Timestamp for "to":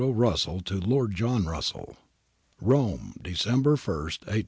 0.61-0.79